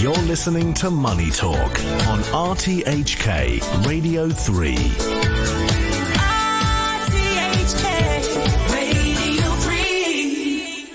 [0.00, 4.76] You're listening to Money Talk on RTHK Radio 3.
[7.16, 7.84] RTHK
[8.72, 10.88] Radio 3.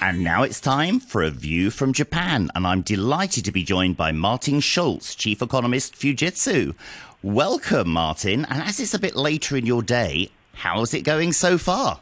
[0.00, 3.96] And now it's time for a view from Japan, and I'm delighted to be joined
[3.96, 6.76] by Martin Schulz, Chief Economist, Fujitsu.
[7.24, 8.44] Welcome, Martin.
[8.44, 11.98] And as it's a bit later in your day, how's it going so far?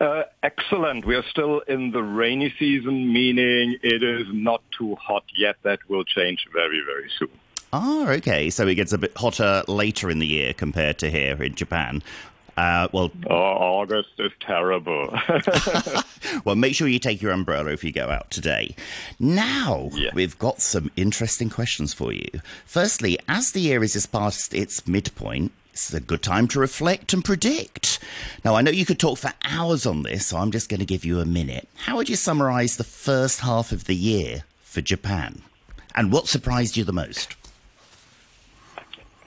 [0.00, 1.04] Uh, excellent.
[1.04, 5.56] We are still in the rainy season, meaning it is not too hot yet.
[5.62, 7.28] That will change very, very soon.
[7.72, 8.48] Ah, okay.
[8.50, 12.02] So it gets a bit hotter later in the year compared to here in Japan.
[12.56, 15.08] Uh, well, Oh, August is terrible.
[16.44, 18.74] well, make sure you take your umbrella if you go out today.
[19.18, 20.10] Now, Yeah.
[20.14, 22.28] we've got some interesting questions for you.
[22.66, 25.52] Firstly, as the year is just past its midpoint,
[25.88, 27.98] it's a good time to reflect and predict.
[28.44, 30.86] Now, I know you could talk for hours on this, so I'm just going to
[30.86, 31.68] give you a minute.
[31.76, 35.42] How would you summarize the first half of the year for Japan?
[35.94, 37.36] And what surprised you the most?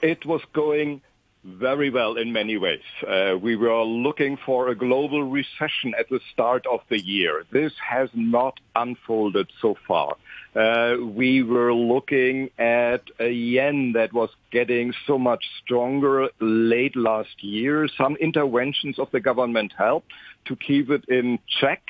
[0.04, 1.00] it was going
[1.44, 2.82] very well in many ways.
[3.06, 7.44] Uh, we were looking for a global recession at the start of the year.
[7.50, 10.16] This has not unfolded so far.
[10.54, 17.42] Uh, we were looking at a yen that was getting so much stronger late last
[17.42, 17.88] year.
[17.98, 20.12] Some interventions of the government helped
[20.44, 21.82] to keep it in check.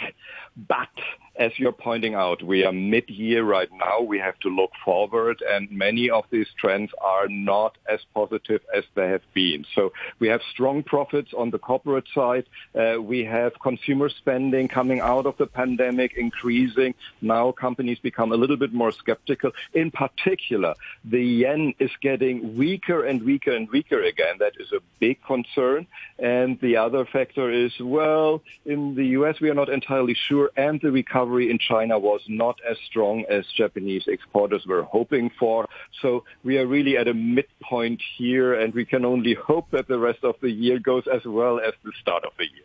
[0.57, 0.89] But
[1.37, 4.01] as you're pointing out, we are mid-year right now.
[4.01, 8.85] We have to look forward, and many of these trends are not as positive as
[8.95, 9.67] they have been.
[9.75, 12.47] So we have strong profits on the corporate side.
[12.75, 16.95] Uh, we have consumer spending coming out of the pandemic increasing.
[17.21, 19.51] Now companies become a little bit more skeptical.
[19.73, 24.37] In particular, the yen is getting weaker and weaker and weaker again.
[24.39, 25.89] That is a big concern.
[26.17, 29.41] And the other factor is, well, in the U.S.
[29.41, 33.45] we are not entirely sure, and the recovery in China was not as strong as
[33.57, 35.69] Japanese exporters were hoping for.
[36.03, 39.99] So we are really at a midpoint here, and we can only hope that the
[39.99, 42.64] rest of the year goes as well as the start of the year.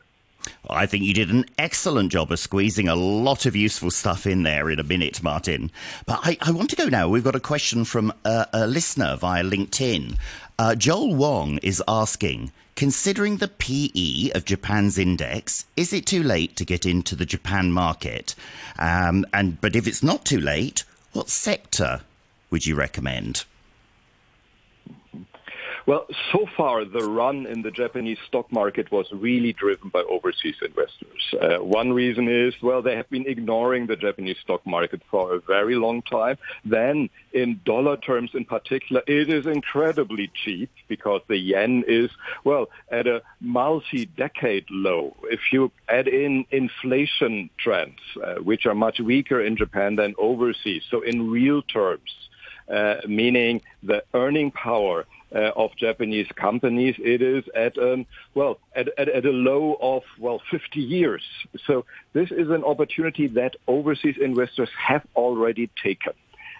[0.69, 4.43] I think you did an excellent job of squeezing a lot of useful stuff in
[4.43, 5.71] there in a minute, Martin.
[6.05, 7.09] But I, I want to go now.
[7.09, 10.17] We've got a question from a, a listener via LinkedIn.
[10.57, 16.55] Uh, Joel Wong is asking, considering the PE of Japan's index, is it too late
[16.57, 18.35] to get into the Japan market?
[18.77, 22.01] Um, and but if it's not too late, what sector
[22.49, 23.45] would you recommend?
[25.89, 30.57] Well, so far the run in the Japanese stock market was really driven by overseas
[30.61, 31.33] investors.
[31.41, 35.39] Uh, one reason is, well, they have been ignoring the Japanese stock market for a
[35.39, 36.37] very long time.
[36.63, 42.11] Then, in dollar terms in particular, it is incredibly cheap because the yen is,
[42.43, 45.15] well, at a multi-decade low.
[45.23, 50.83] If you add in inflation trends, uh, which are much weaker in Japan than overseas,
[50.91, 52.28] so in real terms,
[53.07, 59.09] meaning the earning power uh, of Japanese companies, it is at um, well at, at,
[59.09, 61.23] at a low of well 50 years.
[61.65, 66.13] So this is an opportunity that overseas investors have already taken.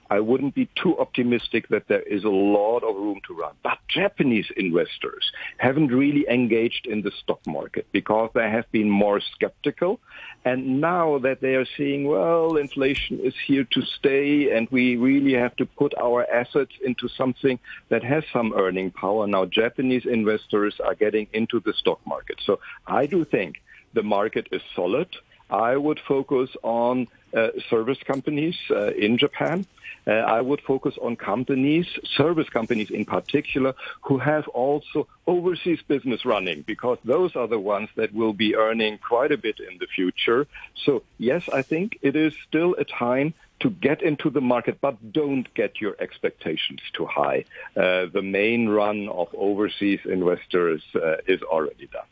[0.10, 3.54] I wouldn't be too optimistic that there is a lot of room to run.
[3.64, 9.22] But Japanese investors haven't really engaged in the stock market because they have been more
[9.36, 10.00] skeptical.
[10.46, 15.34] And now that they are seeing, well, inflation is here to stay and we really
[15.34, 17.60] have to put our assets into something
[17.90, 19.28] that has some earning power.
[19.28, 22.40] Now Japanese investors are getting into the stock market.
[22.46, 23.62] So I do think
[23.94, 25.10] the market is solid.
[25.50, 29.66] I would focus on uh, service companies uh, in Japan.
[30.08, 36.26] Uh, I would focus on companies, service companies in particular, who have also overseas business
[36.26, 39.88] running because those are the ones that will be earning quite a bit in the
[39.88, 40.48] future.
[40.86, 45.12] So yes, I think it is still a time to get into the market, but
[45.12, 47.44] don't get your expectations too high.
[47.76, 52.06] Uh, the main run of overseas investors uh, is already done.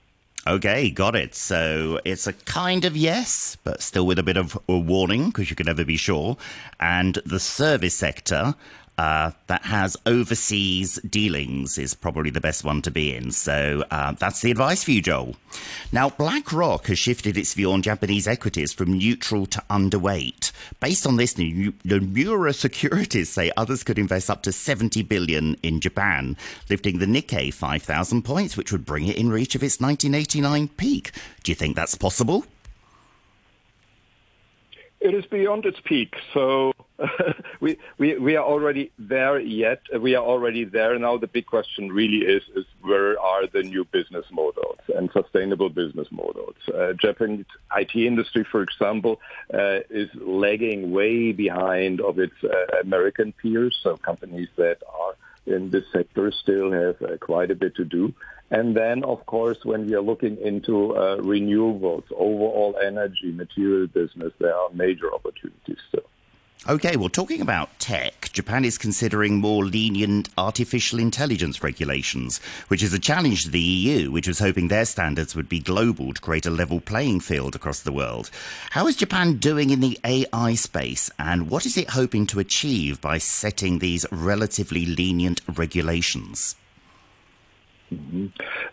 [0.48, 1.36] Okay, got it.
[1.36, 5.50] So it's a kind of yes, but still with a bit of a warning because
[5.50, 6.38] you can never be sure.
[6.80, 8.56] And the service sector
[8.98, 13.32] uh, that has overseas dealings is probably the best one to be in.
[13.32, 15.36] So uh, that's the advice for you, Joel.
[15.92, 20.52] Now, BlackRock has shifted its view on Japanese equities from neutral to underweight.
[20.80, 26.36] Based on this, Nomura Securities say others could invest up to 70 billion in Japan,
[26.70, 31.12] lifting the Nikkei 5,000 points, which would bring it in reach of its 1989 peak.
[31.44, 32.46] Do you think that's possible?
[35.00, 36.16] It is beyond its peak.
[36.34, 36.74] So
[37.62, 39.82] we, we we are already there yet.
[40.00, 41.18] We are already there now.
[41.18, 46.08] The big question really is is where are the new business models and sustainable business
[46.12, 46.56] models?
[46.74, 47.46] Uh, Japanese
[47.76, 49.20] IT industry, for example,
[49.54, 53.78] uh, is lagging way behind of its uh, American peers.
[53.84, 55.16] So companies that are
[55.46, 58.14] in this sector still have uh, quite a bit to do.
[58.50, 64.32] And then, of course, when we are looking into uh, renewables, overall energy, material business,
[64.40, 66.07] there are major opportunities still.
[66.66, 72.94] Okay, well, talking about tech, Japan is considering more lenient artificial intelligence regulations, which is
[72.94, 76.48] a challenge to the EU, which was hoping their standards would be global to create
[76.48, 78.32] a level playing field across the world.
[78.72, 83.00] How is Japan doing in the AI space, and what is it hoping to achieve
[83.00, 86.56] by setting these relatively lenient regulations?
[87.92, 88.28] Mm-hmm.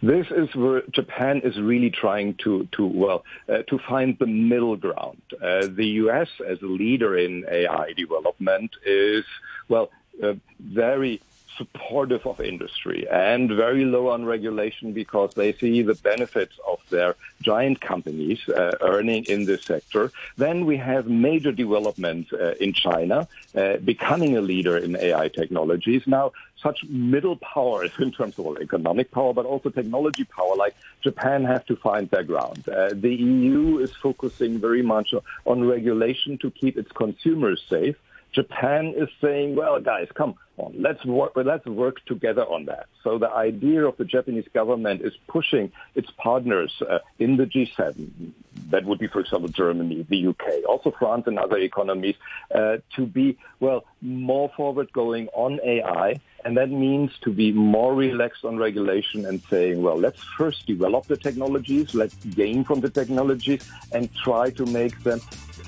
[0.07, 4.77] This is where Japan is really trying to, to well, uh, to find the middle
[4.77, 5.23] ground.
[5.33, 6.29] Uh, the U.S.
[6.47, 9.25] as a leader in AI development is,
[9.69, 9.91] well,
[10.23, 11.21] uh, very
[11.57, 17.15] supportive of industry and very low on regulation because they see the benefits of their
[17.43, 20.11] giant companies uh, earning in this sector.
[20.37, 26.03] Then we have major developments uh, in China uh, becoming a leader in AI technologies.
[26.07, 26.33] Now,
[26.65, 31.65] such middle powers in terms of economic power, but also technology power, like Japan, have
[31.67, 32.69] to find their ground.
[32.69, 35.15] Uh, the EU is focusing very much
[35.45, 37.97] on regulation to keep its consumers safe.
[38.35, 42.87] Japan is saying, well, guys, come on, let's work, let's work together on that.
[43.03, 48.33] So the idea of the Japanese government is pushing its partners uh, in the G7,
[48.71, 52.17] that would be, for example, Germany, the UK, also France and other economies,
[52.55, 56.21] uh, to be, well, more forward going on AI.
[56.45, 61.07] And that means to be more relaxed on regulation and saying, well, let's first develop
[61.07, 65.21] the technologies, let's gain from the technologies and try to make them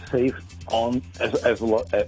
[0.09, 0.35] safe
[0.69, 1.63] on as as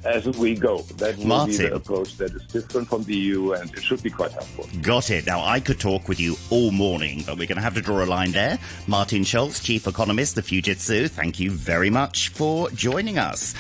[0.05, 0.83] as we go.
[0.99, 4.11] That will be the approach that is different from the EU, and it should be
[4.11, 4.69] quite helpful.
[4.83, 5.27] Got it.
[5.27, 8.05] Now, I could talk with you all morning, but we're going to have to draw
[8.05, 8.59] a line there.
[8.87, 13.55] Martin Schulz, Chief Economist of Fujitsu, thank you very much for joining us.